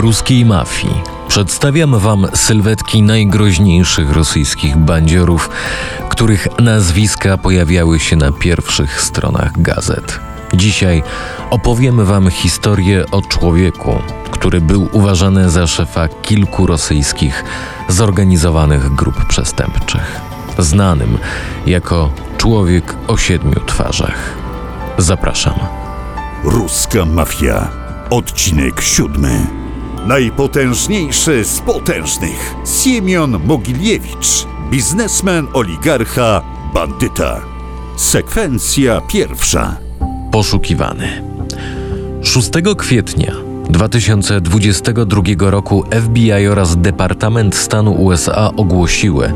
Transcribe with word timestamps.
ruskiej 0.00 0.44
mafii 0.44 0.94
przedstawiam 1.28 1.98
Wam 1.98 2.26
sylwetki 2.34 3.02
najgroźniejszych 3.02 4.12
rosyjskich 4.12 4.76
bandziorów, 4.76 5.50
których 6.08 6.48
nazwiska 6.58 7.38
pojawiały 7.38 7.98
się 7.98 8.16
na 8.16 8.32
pierwszych 8.32 9.02
stronach 9.02 9.62
gazet. 9.62 10.20
Dzisiaj 10.54 11.02
opowiemy 11.50 12.04
Wam 12.04 12.30
historię 12.30 13.04
o 13.10 13.22
człowieku, 13.22 13.98
który 14.30 14.60
był 14.60 14.88
uważany 14.92 15.50
za 15.50 15.66
szefa 15.66 16.08
kilku 16.08 16.66
rosyjskich 16.66 17.44
zorganizowanych 17.88 18.94
grup 18.94 19.24
przestępczych, 19.24 20.20
znanym 20.58 21.18
jako 21.66 22.10
człowiek 22.38 22.96
o 23.08 23.16
siedmiu 23.16 23.60
twarzach. 23.66 24.34
Zapraszam. 24.98 25.54
Ruska 26.44 27.04
mafia. 27.04 27.68
Odcinek 28.10 28.80
siódmy. 28.80 29.59
Najpotężniejszy 30.06 31.44
z 31.44 31.60
potężnych. 31.60 32.54
Siemion 32.82 33.40
Mogiljewicz. 33.46 34.46
Biznesmen, 34.70 35.46
oligarcha, 35.52 36.42
bandyta. 36.74 37.40
Sekwencja 37.96 39.00
pierwsza. 39.00 39.76
Poszukiwany. 40.32 41.22
6 42.22 42.50
kwietnia 42.76 43.49
2022 43.70 45.50
roku 45.50 45.84
FBI 45.92 46.48
oraz 46.48 46.76
Departament 46.76 47.54
Stanu 47.54 47.92
USA 47.92 48.50
ogłosiły, 48.56 49.32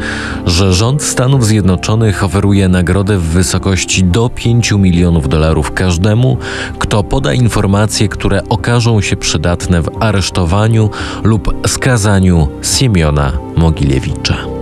że 0.47 0.75
rząd 0.75 1.03
Stanów 1.03 1.47
Zjednoczonych 1.47 2.25
oferuje 2.25 2.69
nagrodę 2.69 3.19
w 3.19 3.23
wysokości 3.23 4.05
do 4.05 4.29
5 4.29 4.73
milionów 4.73 5.29
dolarów 5.29 5.73
każdemu, 5.73 6.39
kto 6.79 7.03
poda 7.05 7.33
informacje, 7.33 8.09
które 8.09 8.49
okażą 8.49 9.01
się 9.01 9.17
przydatne 9.17 9.83
w 9.83 9.91
aresztowaniu 10.01 10.91
lub 11.25 11.55
skazaniu 11.67 12.49
Siemiona 12.63 13.33
Mogilewicha. 13.57 14.54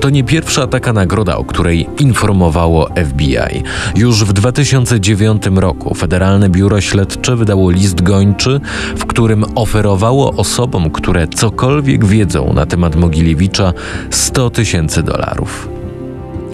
To 0.00 0.10
nie 0.10 0.24
pierwsza 0.24 0.66
taka 0.66 0.92
nagroda, 0.92 1.36
o 1.36 1.44
której 1.44 1.88
informowało 1.98 2.88
FBI. 3.08 3.62
Już 3.96 4.24
w 4.24 4.32
2009 4.32 5.42
roku 5.54 5.94
Federalne 5.94 6.48
Biuro 6.48 6.80
Śledcze 6.80 7.36
wydało 7.36 7.70
list 7.70 8.02
gończy, 8.02 8.60
w 8.96 9.06
którym 9.06 9.44
oferowało 9.54 10.32
osobom, 10.32 10.90
które 10.90 11.28
cokolwiek 11.28 12.04
wiedzą 12.04 12.52
na 12.52 12.66
temat 12.66 12.96
Mogilewicza, 12.96 13.72
100 14.10 14.50
tysięcy 14.50 15.02
dolarów. 15.02 15.68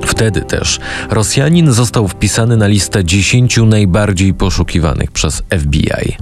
Wtedy 0.07 0.41
też 0.41 0.81
Rosjanin 1.11 1.73
został 1.73 2.09
wpisany 2.09 2.57
na 2.57 2.67
listę 2.67 3.05
10 3.05 3.57
najbardziej 3.57 4.35
poszukiwanych 4.35 5.11
przez 5.11 5.43
FBI. 5.59 6.17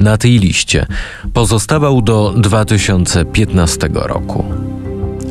Na 0.00 0.16
tej 0.16 0.38
liście 0.38 0.86
pozostawał 1.32 2.02
do 2.02 2.34
2015 2.36 3.88
roku. 3.92 4.44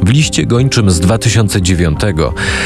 W 0.04 0.10
liście 0.10 0.46
gończym 0.46 0.92
z 0.92 1.00
2009 1.00 2.00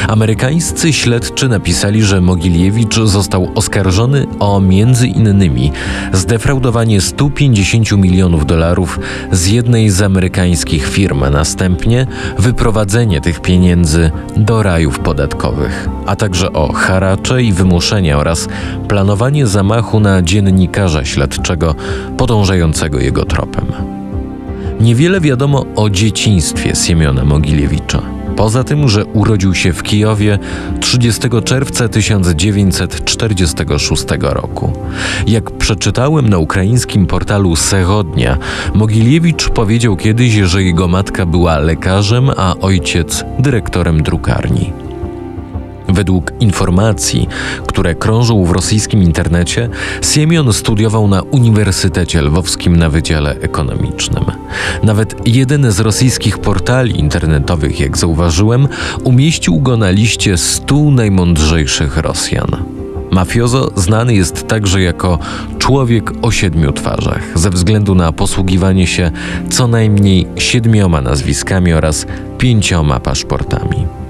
amerykańscy 0.08 0.92
śledczy 0.92 1.48
napisali, 1.48 2.02
że 2.02 2.20
Mogiliewicz 2.20 2.94
został 2.94 3.52
oskarżony 3.54 4.26
o 4.38 4.60
między 4.60 5.06
innymi 5.06 5.72
zdefraudowanie 6.12 7.00
150 7.00 7.92
milionów 7.92 8.46
dolarów 8.46 9.00
z 9.32 9.46
jednej 9.46 9.90
z 9.90 10.02
amerykańskich 10.02 10.88
firm, 10.88 11.24
następnie 11.32 12.06
wyprowadzenie 12.38 13.20
tych 13.20 13.40
pieniędzy 13.40 14.10
do 14.36 14.62
rajów 14.62 14.98
podatkowych, 14.98 15.88
a 16.06 16.16
także 16.16 16.52
o 16.52 16.72
haracze 16.72 17.42
i 17.42 17.52
wymuszenia 17.52 18.18
oraz 18.18 18.48
planowanie 18.88 19.46
zamachu 19.46 20.00
na 20.00 20.22
dziennikarza 20.22 21.04
śledczego 21.04 21.74
podążającego 22.16 23.00
jego 23.00 23.24
tropem. 23.24 24.01
Niewiele 24.82 25.20
wiadomo 25.20 25.66
o 25.76 25.90
dzieciństwie 25.90 26.74
Siemiona 26.74 27.24
Mogilewicha. 27.24 28.02
Poza 28.36 28.64
tym, 28.64 28.88
że 28.88 29.04
urodził 29.04 29.54
się 29.54 29.72
w 29.72 29.82
Kijowie 29.82 30.38
30 30.80 31.22
czerwca 31.44 31.88
1946 31.88 34.04
roku. 34.20 34.72
Jak 35.26 35.50
przeczytałem 35.50 36.28
na 36.28 36.38
ukraińskim 36.38 37.06
portalu 37.06 37.56
Sechodnia, 37.56 38.38
Mogiliewicz 38.74 39.48
powiedział 39.48 39.96
kiedyś, 39.96 40.32
że 40.32 40.62
jego 40.62 40.88
matka 40.88 41.26
była 41.26 41.58
lekarzem, 41.58 42.30
a 42.36 42.54
ojciec 42.60 43.24
dyrektorem 43.38 44.02
drukarni. 44.02 44.72
Według 45.92 46.32
informacji, 46.40 47.28
które 47.66 47.94
krążą 47.94 48.44
w 48.44 48.50
rosyjskim 48.50 49.02
internecie, 49.02 49.68
Siemion 50.12 50.52
studiował 50.52 51.08
na 51.08 51.22
Uniwersytecie 51.22 52.22
Lwowskim 52.22 52.76
na 52.76 52.90
Wydziale 52.90 53.36
Ekonomicznym. 53.40 54.24
Nawet 54.82 55.28
jeden 55.28 55.72
z 55.72 55.80
rosyjskich 55.80 56.38
portali 56.38 57.00
internetowych, 57.00 57.80
jak 57.80 57.98
zauważyłem, 57.98 58.68
umieścił 59.04 59.60
go 59.60 59.76
na 59.76 59.90
liście 59.90 60.38
100 60.38 60.90
najmądrzejszych 60.90 61.96
Rosjan. 61.96 62.56
Mafiozo 63.10 63.70
znany 63.76 64.14
jest 64.14 64.48
także 64.48 64.82
jako 64.82 65.18
człowiek 65.58 66.12
o 66.22 66.30
siedmiu 66.30 66.72
twarzach, 66.72 67.22
ze 67.34 67.50
względu 67.50 67.94
na 67.94 68.12
posługiwanie 68.12 68.86
się 68.86 69.10
co 69.50 69.68
najmniej 69.68 70.26
siedmioma 70.36 71.00
nazwiskami 71.00 71.72
oraz 71.72 72.06
pięcioma 72.38 73.00
paszportami. 73.00 74.01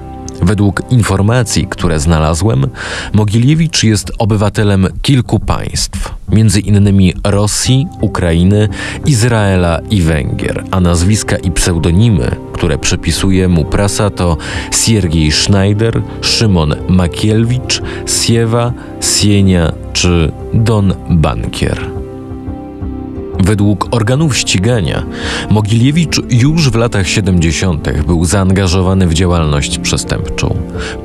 Według 0.43 0.81
informacji, 0.89 1.67
które 1.69 1.99
znalazłem, 1.99 2.67
Mogiliewicz 3.13 3.83
jest 3.83 4.11
obywatelem 4.17 4.87
kilku 5.01 5.39
państw, 5.39 6.13
między 6.29 6.59
innymi 6.59 7.13
Rosji, 7.23 7.87
Ukrainy, 8.01 8.69
Izraela 9.05 9.79
i 9.89 10.01
Węgier, 10.01 10.63
a 10.71 10.79
nazwiska 10.79 11.37
i 11.37 11.51
pseudonimy, 11.51 12.35
które 12.53 12.77
przypisuje 12.77 13.47
mu 13.47 13.65
prasa 13.65 14.09
to 14.09 14.37
Siergiej 14.71 15.31
Schneider, 15.31 16.01
Szymon 16.21 16.75
Makielwicz, 16.89 17.81
Siewa, 18.05 18.73
Sienia 19.01 19.73
czy 19.93 20.31
Don 20.53 20.93
Bankier. 21.09 22.02
Według 23.43 23.87
organów 23.91 24.37
ścigania 24.37 25.03
Mogiliewicz 25.49 26.21
już 26.29 26.69
w 26.69 26.75
latach 26.75 27.07
70. 27.07 28.03
był 28.05 28.25
zaangażowany 28.25 29.07
w 29.07 29.13
działalność 29.13 29.77
przestępczą. 29.77 30.55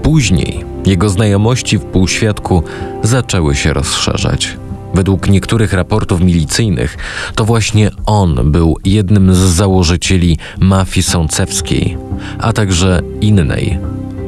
Później 0.03 0.65
jego 0.87 1.09
znajomości 1.09 1.79
w 1.79 1.85
półświadku 1.85 2.63
zaczęły 3.03 3.55
się 3.55 3.73
rozszerzać. 3.73 4.57
Według 4.95 5.29
niektórych 5.29 5.73
raportów 5.73 6.21
milicyjnych 6.21 6.97
to 7.35 7.45
właśnie 7.45 7.91
on 8.07 8.53
był 8.53 8.77
jednym 8.85 9.35
z 9.35 9.39
założycieli 9.39 10.39
mafii 10.61 11.03
sącewskiej, 11.03 11.97
a 12.39 12.53
także 12.53 13.01
innej 13.21 13.79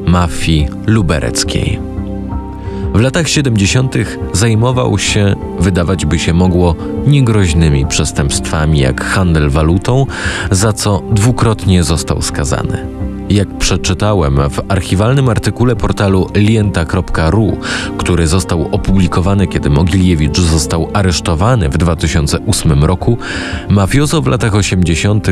mafii 0.06 0.68
lubereckiej. 0.86 1.99
W 2.94 3.00
latach 3.00 3.28
70. 3.28 3.94
zajmował 4.32 4.98
się, 4.98 5.34
wydawać 5.58 6.06
by 6.06 6.18
się 6.18 6.34
mogło, 6.34 6.74
niegroźnymi 7.06 7.86
przestępstwami 7.86 8.78
jak 8.78 9.04
handel 9.04 9.50
walutą, 9.50 10.06
za 10.50 10.72
co 10.72 11.02
dwukrotnie 11.12 11.84
został 11.84 12.22
skazany. 12.22 12.86
Jak 13.30 13.58
przeczytałem 13.58 14.36
w 14.50 14.60
archiwalnym 14.68 15.28
artykule 15.28 15.76
portalu 15.76 16.26
lienta.ru, 16.34 17.56
który 17.98 18.26
został 18.26 18.68
opublikowany, 18.72 19.46
kiedy 19.46 19.70
Mogiliewicz 19.70 20.38
został 20.38 20.90
aresztowany 20.92 21.68
w 21.68 21.78
2008 21.78 22.84
roku, 22.84 23.18
mafiozo 23.68 24.22
w 24.22 24.26
latach 24.26 24.54
80. 24.54 25.28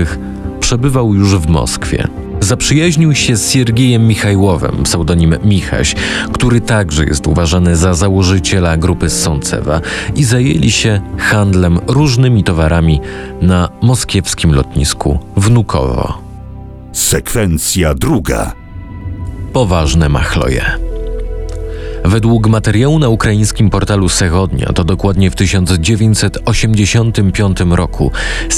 przebywał 0.60 1.14
już 1.14 1.36
w 1.36 1.48
Moskwie. 1.48 2.08
Zaprzyjaźnił 2.48 3.14
się 3.14 3.36
z 3.36 3.50
Siergiejem 3.50 4.06
Michajłowem, 4.06 4.82
pseudonim 4.82 5.36
Michaś, 5.44 5.94
który 6.32 6.60
także 6.60 7.04
jest 7.04 7.26
uważany 7.26 7.76
za 7.76 7.94
założyciela 7.94 8.76
grupy 8.76 9.10
Sącewa 9.10 9.80
i 10.16 10.24
zajęli 10.24 10.70
się 10.70 11.00
handlem 11.18 11.80
różnymi 11.86 12.44
towarami 12.44 13.00
na 13.42 13.68
moskiewskim 13.82 14.54
lotnisku 14.54 15.18
Wnukowo. 15.36 16.18
Sekwencja 16.92 17.94
druga. 17.94 18.52
Poważne 19.52 20.08
machloje. 20.08 20.87
Według 22.08 22.46
materiału 22.46 22.98
na 22.98 23.08
ukraińskim 23.08 23.70
portalu 23.70 24.08
Sechodnia 24.08 24.72
to 24.74 24.84
dokładnie 24.84 25.30
w 25.30 25.34
1985 25.34 27.58
roku 27.70 28.12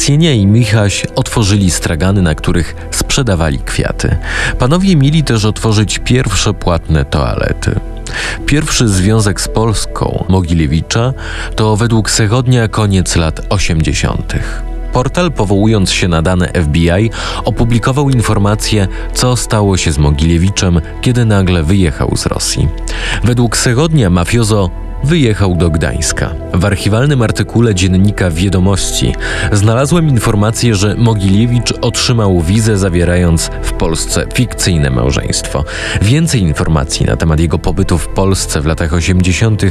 Sienia 0.04 0.32
i 0.32 0.46
Michaś 0.46 1.06
otworzyli 1.16 1.70
stragany, 1.70 2.22
na 2.22 2.34
których 2.34 2.88
sprzedawali 2.90 3.58
kwiaty. 3.58 4.16
Panowie 4.58 4.96
mieli 4.96 5.24
też 5.24 5.44
otworzyć 5.44 5.98
pierwsze 5.98 6.54
płatne 6.54 7.04
toalety. 7.04 7.80
Pierwszy 8.46 8.88
związek 8.88 9.40
z 9.40 9.48
Polską 9.48 10.24
Mogilewicza 10.28 11.12
to 11.56 11.76
według 11.76 12.10
Sechodnia 12.10 12.68
koniec 12.68 13.16
lat 13.16 13.40
80. 13.48 14.34
Portal, 14.92 15.32
powołując 15.32 15.92
się 15.92 16.08
na 16.08 16.22
dane 16.22 16.48
FBI, 16.48 17.10
opublikował 17.44 18.10
informację, 18.10 18.88
co 19.14 19.36
stało 19.36 19.76
się 19.76 19.92
z 19.92 19.98
Mogiliewiczem, 19.98 20.80
kiedy 21.00 21.24
nagle 21.24 21.62
wyjechał 21.62 22.16
z 22.16 22.26
Rosji. 22.26 22.68
Według 23.24 23.56
Segodnia 23.56 24.10
mafiozo 24.10 24.70
wyjechał 25.04 25.54
do 25.54 25.70
Gdańska. 25.70 26.34
W 26.54 26.64
archiwalnym 26.64 27.22
artykule 27.22 27.74
dziennika 27.74 28.30
Wiadomości 28.30 29.14
znalazłem 29.52 30.08
informację, 30.08 30.74
że 30.74 30.94
Mogiliewicz 30.94 31.72
otrzymał 31.80 32.40
wizę 32.40 32.78
zawierając 32.78 33.50
w 33.62 33.72
Polsce 33.72 34.26
fikcyjne 34.34 34.90
małżeństwo. 34.90 35.64
Więcej 36.02 36.40
informacji 36.40 37.06
na 37.06 37.16
temat 37.16 37.40
jego 37.40 37.58
pobytu 37.58 37.98
w 37.98 38.08
Polsce 38.08 38.60
w 38.60 38.66
latach 38.66 38.92
80. 38.92 39.62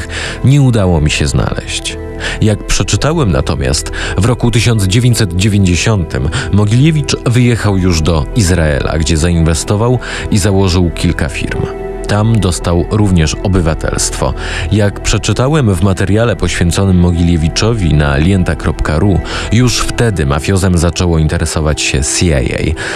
nie 0.43 0.61
udało 0.61 1.01
mi 1.01 1.11
się 1.11 1.27
znaleźć. 1.27 1.97
Jak 2.41 2.67
przeczytałem 2.67 3.31
natomiast, 3.31 3.91
w 4.17 4.25
roku 4.25 4.51
1990 4.51 6.13
Mogiliewicz 6.51 7.15
wyjechał 7.25 7.77
już 7.77 8.01
do 8.01 8.25
Izraela, 8.35 8.97
gdzie 8.97 9.17
zainwestował 9.17 9.99
i 10.31 10.37
założył 10.37 10.89
kilka 10.89 11.29
firm. 11.29 11.78
Tam 12.09 12.39
dostał 12.39 12.85
również 12.91 13.35
obywatelstwo. 13.44 14.33
Jak 14.71 15.00
przeczytałem 15.00 15.75
w 15.75 15.83
materiale 15.83 16.35
poświęconym 16.35 16.97
Mogiliewiczowi 16.97 17.94
na 17.94 18.17
lienta.ru, 18.17 19.19
już 19.51 19.79
wtedy 19.79 20.25
mafiozem 20.25 20.77
zaczęło 20.77 21.17
interesować 21.17 21.81
się 21.81 22.01
CIA. 22.03 22.39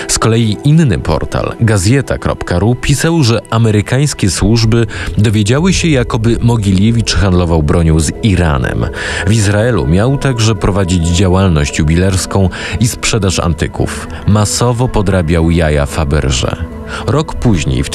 Z 0.08 0.20
kolei 0.20 0.58
inny 0.64 1.00
portal, 1.00 1.54
gazeta.ru, 1.60 2.76
pisał, 2.76 3.24
że 3.24 3.42
amerykańskie 3.50 4.30
służby 4.30 4.88
dowiedziały 5.18 5.74
się, 5.74 5.88
jakoby 5.88 6.38
Mogiliewicz 6.42 7.14
handlował 7.16 7.64
bronią 7.64 8.00
z 8.00 8.12
Iranem. 8.24 8.86
W 9.28 9.32
Izraelu 9.32 9.88
miał 9.88 10.18
także 10.18 10.56
prowadzić 10.56 11.08
działalność 11.08 11.80
jubilerską 11.80 12.50
i 12.80 12.88
sprzedaż 12.88 13.40
antyków. 13.40 14.08
Masowo 14.28 14.88
podrabiał 14.88 15.52
jaja 15.52 15.86
Faberże. 15.86 16.74
Rok 17.08 17.36
później, 17.36 17.84
w 17.84 17.90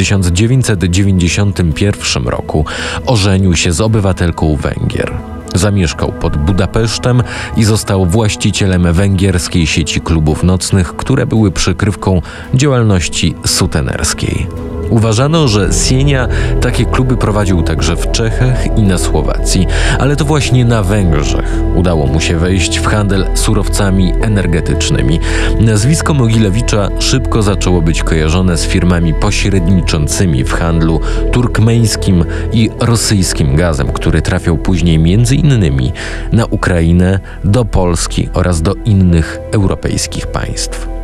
1991 1.14 2.28
roku, 2.28 2.64
ożenił 3.06 3.56
się 3.56 3.72
z 3.72 3.80
obywatelką 3.80 4.56
Węgier. 4.56 5.12
Zamieszkał 5.54 6.12
pod 6.12 6.36
Budapesztem 6.36 7.22
i 7.56 7.64
został 7.64 8.06
właścicielem 8.06 8.92
węgierskiej 8.92 9.66
sieci 9.66 10.00
klubów 10.00 10.42
nocnych, 10.42 10.96
które 10.96 11.26
były 11.26 11.50
przykrywką 11.50 12.22
działalności 12.54 13.34
sutenerskiej. 13.46 14.46
Uważano, 14.90 15.48
że 15.48 15.72
Sienia 15.72 16.28
takie 16.60 16.84
kluby 16.84 17.16
prowadził 17.16 17.62
także 17.62 17.96
w 17.96 18.10
Czechach 18.10 18.78
i 18.78 18.82
na 18.82 18.98
Słowacji, 18.98 19.66
ale 19.98 20.16
to 20.16 20.24
właśnie 20.24 20.64
na 20.64 20.82
Węgrzech 20.82 21.58
udało 21.74 22.06
mu 22.06 22.20
się 22.20 22.36
wejść 22.36 22.78
w 22.78 22.86
handel 22.86 23.26
surowcami 23.34 24.12
energetycznymi. 24.20 25.20
Nazwisko 25.60 26.14
Mogilewicza 26.14 26.88
szybko 26.98 27.42
zaczęło 27.42 27.82
być 27.82 28.02
kojarzone 28.02 28.56
z 28.56 28.66
firmami 28.66 29.14
pośredniczącymi 29.14 30.44
w 30.44 30.52
handlu 30.52 31.00
turkmeńskim 31.32 32.24
i 32.52 32.70
rosyjskim 32.80 33.56
gazem, 33.56 33.92
który 33.92 34.22
trafiał 34.22 34.58
później 34.58 34.98
między 34.98 35.36
innymi 35.36 35.92
na 36.32 36.46
Ukrainę, 36.46 37.20
do 37.44 37.64
Polski 37.64 38.28
oraz 38.34 38.62
do 38.62 38.74
innych 38.84 39.38
europejskich 39.52 40.26
państw. 40.26 40.97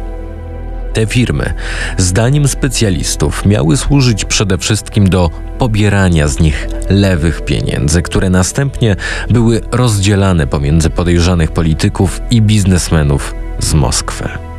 Te 0.95 1.07
firmy, 1.07 1.55
zdaniem 1.99 2.49
specjalistów, 2.49 3.47
miały 3.47 3.77
służyć 3.77 4.25
przede 4.25 4.59
wszystkim 4.59 5.09
do 5.09 5.31
pobierania 5.59 6.29
z 6.29 6.41
nich 6.41 6.69
lewych 6.91 7.45
pieniędzy, 7.45 8.03
które 8.03 8.31
następnie 8.31 8.97
były 9.31 9.61
rozdzielane 9.71 10.47
pomiędzy 10.47 10.91
podejrzanych 10.91 11.51
polityków 11.53 12.21
i 12.31 12.43
biznesmenów 12.43 13.35
z 13.59 13.75
Moskwy. 13.75 14.54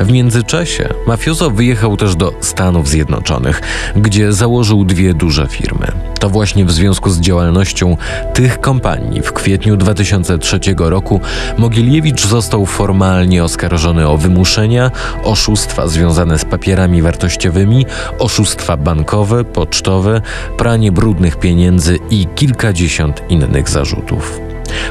W 0.00 0.12
międzyczasie 0.12 0.88
mafiozo 1.06 1.50
wyjechał 1.50 1.96
też 1.96 2.16
do 2.16 2.32
Stanów 2.40 2.88
Zjednoczonych, 2.88 3.60
gdzie 3.96 4.32
założył 4.32 4.84
dwie 4.84 5.14
duże 5.14 5.46
firmy. 5.46 5.86
To 6.18 6.30
właśnie 6.30 6.64
w 6.64 6.72
związku 6.72 7.10
z 7.10 7.20
działalnością 7.20 7.96
tych 8.34 8.60
kompanii 8.60 9.22
w 9.22 9.32
kwietniu 9.32 9.76
2003 9.76 10.60
roku 10.78 11.20
Mogiliewicz 11.58 12.26
został 12.26 12.66
formalnie 12.66 13.44
oskarżony 13.44 14.08
o 14.08 14.16
wymuszenia, 14.16 14.90
oszustwa 15.24 15.88
związane 15.88 16.38
z 16.38 16.44
papierami 16.44 17.02
wartościowymi, 17.02 17.86
oszustwa 18.18 18.76
bankowe, 18.76 19.44
pocztowe, 19.44 20.20
pranie 20.58 20.92
brudnych 20.92 21.36
pieniędzy 21.36 21.98
i 22.10 22.26
kilkadziesiąt 22.34 23.22
innych 23.28 23.68
zarzutów. 23.68 24.49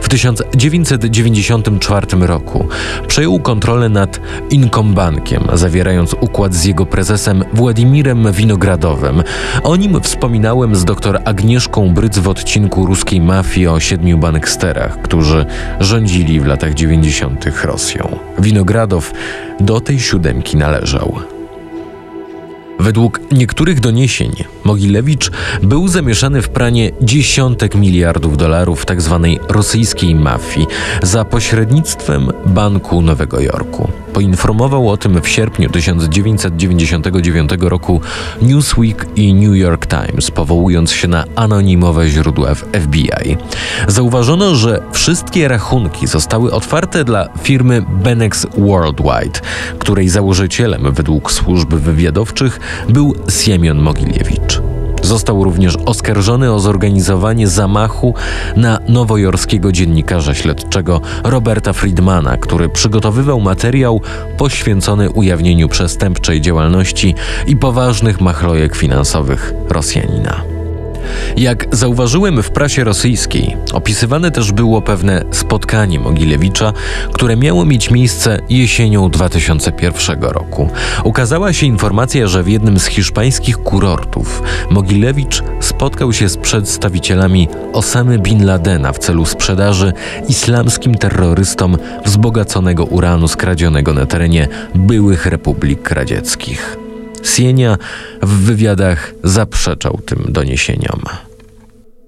W 0.10 0.12
1994 0.12 2.08
roku 2.20 2.68
przejął 3.08 3.40
kontrolę 3.40 3.90
nad 3.90 4.20
Inkombankiem, 4.50 5.44
zawierając 5.54 6.14
układ 6.14 6.54
z 6.54 6.66
jego 6.66 6.86
prezesem 6.86 7.44
Władimirem 7.54 8.32
Winogradowym. 8.32 9.24
O 9.64 9.76
nim 9.76 10.02
wspominałem 10.02 10.76
z 10.76 10.86
dr 10.86 11.22
Agnieszką 11.26 11.94
Bryc 11.94 12.18
w 12.18 12.28
odcinku 12.28 12.86
ruskiej 12.86 13.22
mafii 13.22 13.68
o 13.68 13.80
siedmiu 13.80 14.18
banksterach, 14.18 15.02
którzy 15.02 15.46
rządzili 15.80 16.40
w 16.40 16.46
latach 16.46 16.74
90. 16.74 17.46
Rosją. 17.64 18.18
Winogradow 18.40 19.12
do 19.60 19.82
tej 19.82 20.00
siódemki 20.00 20.58
należał. 20.58 21.16
Według 22.80 23.20
niektórych 23.32 23.80
doniesień 23.80 24.32
Mogilewicz 24.70 25.32
był 25.64 25.88
zamieszany 25.88 26.42
w 26.42 26.50
pranie 26.50 26.92
dziesiątek 27.02 27.76
miliardów 27.76 28.38
dolarów 28.38 28.86
tzw. 28.86 29.38
Tak 29.40 29.52
rosyjskiej 29.52 30.16
mafii 30.16 30.68
za 31.04 31.26
pośrednictwem 31.26 32.32
Banku 32.46 33.02
Nowego 33.02 33.40
Jorku. 33.40 33.90
Poinformował 34.14 34.90
o 34.90 34.98
tym 34.98 35.22
w 35.22 35.28
sierpniu 35.28 35.70
1999 35.70 37.52
roku 37.60 38.02
Newsweek 38.42 39.06
i 39.16 39.34
New 39.34 39.58
York 39.58 39.86
Times, 39.86 40.32
powołując 40.32 40.92
się 40.92 41.08
na 41.08 41.26
anonimowe 41.36 42.10
źródła 42.10 42.56
w 42.56 42.60
FBI. 42.60 43.38
Zauważono, 43.88 44.56
że 44.56 44.82
wszystkie 44.92 45.48
rachunki 45.48 46.08
zostały 46.08 46.52
otwarte 46.52 47.04
dla 47.04 47.30
firmy 47.44 47.84
Benex 47.90 48.48
Worldwide, 48.58 49.40
której 49.80 50.10
założycielem 50.10 50.94
według 50.94 51.32
służb 51.32 51.74
wywiadowczych 51.74 52.60
był 52.90 53.16
Siemion 53.30 53.80
Mogiliewicz. 53.80 54.59
Został 55.10 55.44
również 55.44 55.76
oskarżony 55.86 56.54
o 56.54 56.60
zorganizowanie 56.60 57.48
zamachu 57.48 58.14
na 58.56 58.80
nowojorskiego 58.88 59.72
dziennikarza 59.72 60.34
śledczego 60.34 61.02
Roberta 61.24 61.74
Friedmana, 61.74 62.38
który 62.38 62.70
przygotowywał 62.70 63.40
materiał 63.40 64.02
poświęcony 64.38 65.10
ujawnieniu 65.10 65.70
przestępczej 65.70 66.42
działalności 66.42 67.16
i 67.48 67.58
poważnych 67.58 68.22
machlojek 68.22 68.76
finansowych 68.76 69.54
Rosjanina. 69.70 70.49
Jak 71.38 71.66
zauważyłem 71.72 72.44
w 72.44 72.52
prasie 72.52 72.84
rosyjskiej, 72.84 73.58
opisywane 73.74 74.32
też 74.32 74.52
było 74.52 74.82
pewne 74.82 75.24
spotkanie 75.32 76.00
Mogilewicza, 76.00 76.74
które 77.14 77.36
miało 77.36 77.66
mieć 77.66 77.92
miejsce 77.92 78.40
jesienią 78.50 79.10
2001 79.10 80.22
roku. 80.22 80.70
Ukazała 81.04 81.54
się 81.54 81.66
informacja, 81.66 82.28
że 82.28 82.44
w 82.44 82.48
jednym 82.48 82.80
z 82.80 82.86
hiszpańskich 82.86 83.58
kurortów 83.58 84.44
Mogilewicz 84.70 85.44
spotkał 85.60 86.14
się 86.14 86.30
z 86.30 86.38
przedstawicielami 86.38 87.48
Osamy 87.74 88.20
Bin 88.20 88.46
Ladena 88.46 88.94
w 88.94 89.00
celu 89.00 89.26
sprzedaży 89.26 89.94
islamskim 90.30 90.96
terrorystom 90.96 91.78
wzbogaconego 92.06 92.86
uranu 92.86 93.28
skradzionego 93.28 93.94
na 93.94 94.06
terenie 94.06 94.48
byłych 94.76 95.26
republik 95.26 95.92
radzieckich. 95.92 96.89
Sienia 97.24 97.78
w 98.22 98.30
wywiadach 98.30 99.14
zaprzeczał 99.24 100.00
tym 100.06 100.26
doniesieniom. 100.30 101.02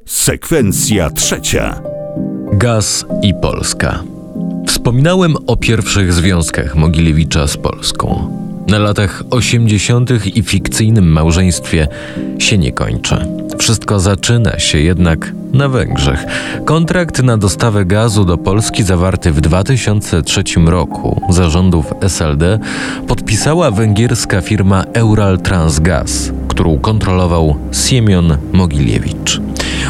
Sekwencja 0.05 1.09
trzecia. 1.09 1.81
Gaz 2.53 3.05
i 3.21 3.33
Polska. 3.41 4.03
Wspominałem 4.67 5.35
o 5.47 5.57
pierwszych 5.57 6.13
związkach 6.13 6.75
Mogilewicza 6.75 7.47
z 7.47 7.57
Polską. 7.57 8.37
Na 8.67 8.79
latach 8.79 9.23
80. 9.29 10.25
i 10.25 10.43
fikcyjnym 10.43 11.11
małżeństwie 11.11 11.87
się 12.39 12.57
nie 12.57 12.71
kończy. 12.71 13.40
Wszystko 13.61 13.99
zaczyna 13.99 14.59
się 14.59 14.79
jednak 14.79 15.33
na 15.53 15.69
Węgrzech. 15.69 16.25
Kontrakt 16.65 17.23
na 17.23 17.37
dostawę 17.37 17.85
gazu 17.85 18.25
do 18.25 18.37
Polski 18.37 18.83
zawarty 18.83 19.31
w 19.31 19.41
2003 19.41 20.43
roku 20.65 21.21
zarządów 21.29 21.93
SLD 22.01 22.59
podpisała 23.07 23.71
węgierska 23.71 24.41
firma 24.41 24.83
Eural 24.93 25.39
Transgas, 25.39 26.31
którą 26.47 26.79
kontrolował 26.79 27.55
Siemion 27.71 28.37
Mogiliewicz. 28.53 29.41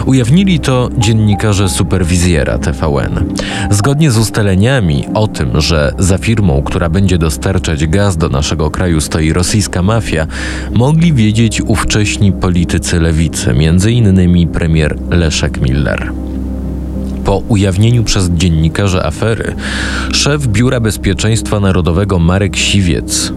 Ujawnili 0.05 0.59
to 0.59 0.89
dziennikarze 0.97 1.69
superwizjera 1.69 2.57
TVN. 2.57 3.33
Zgodnie 3.71 4.11
z 4.11 4.17
ustaleniami 4.17 5.05
o 5.13 5.27
tym, 5.27 5.61
że 5.61 5.93
za 5.99 6.17
firmą, 6.17 6.61
która 6.63 6.89
będzie 6.89 7.17
dostarczać 7.17 7.87
gaz 7.87 8.17
do 8.17 8.29
naszego 8.29 8.71
kraju 8.71 9.01
stoi 9.01 9.33
rosyjska 9.33 9.81
mafia, 9.81 10.27
mogli 10.73 11.13
wiedzieć 11.13 11.61
ówcześni 11.61 12.31
politycy 12.31 12.99
lewicy, 12.99 13.51
m.in. 13.51 14.47
premier 14.49 14.97
Leszek 15.09 15.61
Miller. 15.61 16.11
Po 17.25 17.37
ujawnieniu 17.37 18.03
przez 18.03 18.29
dziennikarzy 18.29 19.03
afery, 19.03 19.55
szef 20.13 20.47
Biura 20.47 20.79
Bezpieczeństwa 20.79 21.59
Narodowego 21.59 22.19
Marek 22.19 22.57
Siwiec 22.57 23.33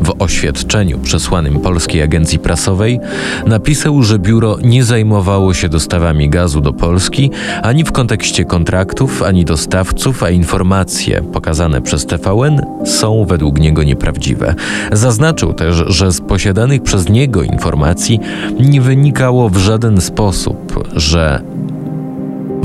W 0.00 0.14
oświadczeniu 0.18 0.98
przesłanym 0.98 1.60
polskiej 1.60 2.02
agencji 2.02 2.38
prasowej 2.38 3.00
napisał, 3.46 4.02
że 4.02 4.18
biuro 4.18 4.58
nie 4.62 4.84
zajmowało 4.84 5.54
się 5.54 5.68
dostawami 5.68 6.30
gazu 6.30 6.60
do 6.60 6.72
Polski 6.72 7.30
ani 7.62 7.84
w 7.84 7.92
kontekście 7.92 8.44
kontraktów, 8.44 9.22
ani 9.22 9.44
dostawców, 9.44 10.22
a 10.22 10.30
informacje 10.30 11.22
pokazane 11.22 11.82
przez 11.82 12.06
TVN 12.06 12.62
są 12.86 13.24
według 13.24 13.60
niego 13.60 13.82
nieprawdziwe. 13.82 14.54
Zaznaczył 14.92 15.52
też, 15.52 15.84
że 15.86 16.12
z 16.12 16.20
posiadanych 16.20 16.82
przez 16.82 17.08
niego 17.08 17.42
informacji 17.42 18.20
nie 18.60 18.80
wynikało 18.80 19.48
w 19.48 19.56
żaden 19.56 20.00
sposób, 20.00 20.88
że 20.96 21.55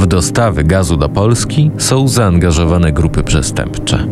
w 0.01 0.07
dostawy 0.07 0.63
gazu 0.63 0.97
do 0.97 1.09
Polski 1.09 1.71
są 1.77 2.07
zaangażowane 2.07 2.91
grupy 2.91 3.23
przestępcze. 3.23 4.07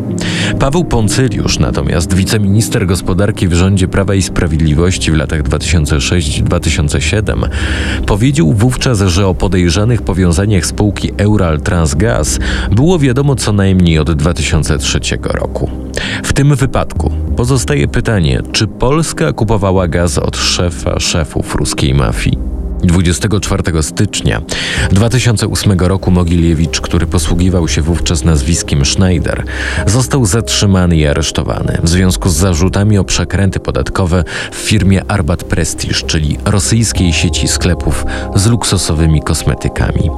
Paweł 0.60 0.86
Poncyliusz, 0.86 1.60
natomiast 1.60 2.14
wiceminister 2.14 2.88
gospodarki 2.88 3.48
w 3.48 3.54
rządzie 3.54 3.88
Prawa 3.88 4.16
i 4.16 4.22
Sprawiedliwości 4.22 5.12
w 5.12 5.16
latach 5.16 5.44
2006-2007, 5.44 7.50
powiedział 8.06 8.54
wówczas, 8.54 9.02
że 9.02 9.28
o 9.28 9.36
podejrzanych 9.36 10.02
powiązaniach 10.02 10.66
spółki 10.66 11.12
Eural 11.18 11.62
Transgas 11.62 12.40
było 12.72 13.00
wiadomo 13.00 13.36
co 13.36 13.54
najmniej 13.54 14.00
od 14.00 14.12
2003 14.12 15.00
roku. 15.24 15.70
W 16.24 16.34
tym 16.34 16.56
wypadku 16.56 17.12
pozostaje 17.36 17.88
pytanie, 17.88 18.42
czy 18.52 18.68
Polska 18.68 19.34
kupowała 19.34 19.88
gaz 19.88 20.18
od 20.18 20.38
szefa 20.38 21.00
szefów 21.00 21.56
ruskiej 21.56 21.94
mafii? 21.94 22.59
24 22.84 23.84
stycznia 23.84 24.42
2008 24.92 25.80
roku 25.80 26.12
Mogiliewicz, 26.12 26.82
który 26.82 27.08
posługiwał 27.08 27.68
się 27.68 27.82
wówczas 27.82 28.24
nazwiskiem 28.24 28.86
Schneider, 28.86 29.44
został 29.88 30.26
zatrzymany 30.26 30.98
i 30.98 31.08
aresztowany 31.08 31.78
w 31.84 31.90
związku 31.90 32.30
z 32.30 32.36
zarzutami 32.36 32.98
o 32.98 33.04
przekręty 33.04 33.60
podatkowe 33.60 34.24
w 34.52 34.56
firmie 34.56 35.04
Arbat 35.08 35.44
Prestige, 35.44 35.94
czyli 35.94 36.38
rosyjskiej 36.46 37.14
sieci 37.14 37.48
sklepów 37.48 38.06
z 38.36 38.48
luksusowymi 38.48 39.22
kosmetykami. 39.22 40.10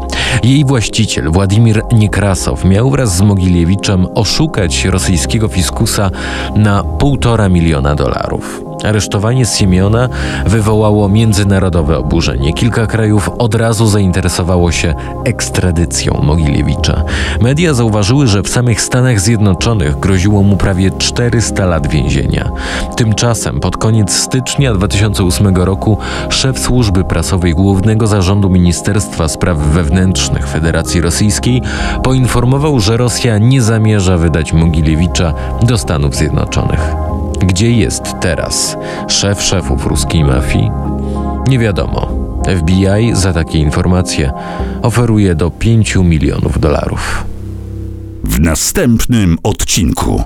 Jej 0.43 0.65
właściciel 0.65 1.31
Władimir 1.31 1.81
Niekrasow 1.91 2.65
miał 2.65 2.91
wraz 2.91 3.17
z 3.17 3.21
Mogiliewiczem 3.21 4.07
oszukać 4.15 4.85
rosyjskiego 4.85 5.47
fiskusa 5.47 6.11
na 6.55 6.83
1,5 6.83 7.51
miliona 7.51 7.95
dolarów. 7.95 8.70
Aresztowanie 8.83 9.45
Siemiona 9.45 10.09
wywołało 10.45 11.09
międzynarodowe 11.09 11.97
oburzenie. 11.97 12.53
Kilka 12.53 12.87
krajów 12.87 13.29
od 13.37 13.55
razu 13.55 13.87
zainteresowało 13.87 14.71
się 14.71 14.93
ekstradycją 15.25 16.19
Mogiliewicza. 16.23 17.03
Media 17.41 17.73
zauważyły, 17.73 18.27
że 18.27 18.43
w 18.43 18.49
samych 18.49 18.81
Stanach 18.81 19.19
Zjednoczonych 19.19 19.99
groziło 19.99 20.43
mu 20.43 20.57
prawie 20.57 20.91
400 20.91 21.65
lat 21.65 21.87
więzienia. 21.87 22.51
Tymczasem 22.95 23.59
pod 23.59 23.77
koniec 23.77 24.13
stycznia 24.13 24.73
2008 24.73 25.55
roku 25.55 25.97
szef 26.29 26.59
służby 26.59 27.03
prasowej 27.03 27.53
Głównego 27.53 28.07
Zarządu 28.07 28.49
Ministerstwa 28.49 29.27
Spraw 29.27 29.57
Wewnętrznych 29.57 30.47
Federacji 30.47 31.01
Rosyjskiej 31.01 31.61
poinformował, 32.03 32.79
że 32.79 32.97
Rosja 32.97 33.37
nie 33.37 33.61
zamierza 33.61 34.17
wydać 34.17 34.53
Mogiliewicza 34.53 35.33
do 35.63 35.77
Stanów 35.77 36.15
Zjednoczonych. 36.15 37.10
Gdzie 37.43 37.71
jest 37.71 38.03
teraz 38.21 38.77
szef 39.07 39.41
szefów 39.41 39.85
ruskiej 39.85 40.23
mafii? 40.23 40.71
Nie 41.47 41.59
wiadomo. 41.59 42.21
FBI 42.59 43.15
za 43.15 43.33
takie 43.33 43.59
informacje 43.59 44.31
oferuje 44.81 45.35
do 45.35 45.51
5 45.51 45.95
milionów 45.95 46.59
dolarów. 46.59 47.25
W 48.23 48.39
następnym 48.39 49.37
odcinku. 49.43 50.23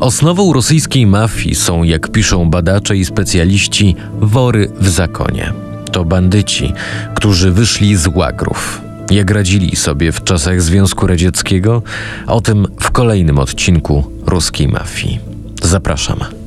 Osnową 0.00 0.52
rosyjskiej 0.52 1.06
mafii 1.06 1.54
są, 1.54 1.82
jak 1.82 2.08
piszą 2.08 2.50
badacze 2.50 2.96
i 2.96 3.04
specjaliści, 3.04 3.96
wory 4.20 4.70
w 4.80 4.88
zakonie. 4.88 5.52
To 5.92 6.04
bandyci, 6.04 6.72
którzy 7.14 7.50
wyszli 7.50 7.96
z 7.96 8.06
łagrów. 8.06 8.82
Jak 9.10 9.30
radzili 9.30 9.76
sobie 9.76 10.12
w 10.12 10.24
czasach 10.24 10.62
Związku 10.62 11.06
Radzieckiego, 11.06 11.82
o 12.26 12.40
tym 12.40 12.66
w 12.80 12.90
kolejnym 12.90 13.38
odcinku 13.38 14.04
ruskiej 14.26 14.68
mafii. 14.68 15.29
Zapraszam. 15.70 16.39